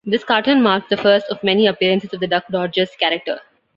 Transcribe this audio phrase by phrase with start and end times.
[0.03, 3.39] This cartoon marked the first of many appearances of the Duck Dodgers character.